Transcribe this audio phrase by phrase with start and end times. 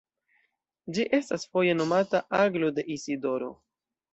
[0.95, 3.53] Ĝi estas foje nomata Aglo de Isidoro.